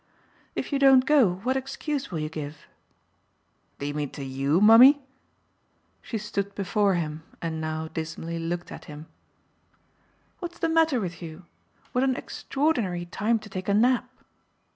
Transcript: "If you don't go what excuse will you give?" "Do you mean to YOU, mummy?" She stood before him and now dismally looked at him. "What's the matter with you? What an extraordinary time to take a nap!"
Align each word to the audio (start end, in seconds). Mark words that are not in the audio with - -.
"If 0.55 0.73
you 0.73 0.79
don't 0.79 1.05
go 1.05 1.35
what 1.43 1.55
excuse 1.55 2.09
will 2.09 2.17
you 2.17 2.27
give?" 2.27 2.65
"Do 3.77 3.85
you 3.85 3.93
mean 3.93 4.09
to 4.17 4.23
YOU, 4.23 4.59
mummy?" 4.59 5.03
She 6.01 6.17
stood 6.17 6.55
before 6.55 6.95
him 6.95 7.21
and 7.39 7.61
now 7.61 7.87
dismally 7.87 8.39
looked 8.39 8.71
at 8.71 8.85
him. 8.85 9.05
"What's 10.39 10.57
the 10.57 10.69
matter 10.69 10.99
with 10.99 11.21
you? 11.21 11.45
What 11.91 12.03
an 12.03 12.15
extraordinary 12.15 13.05
time 13.05 13.37
to 13.45 13.47
take 13.47 13.69
a 13.69 13.75
nap!" 13.75 14.09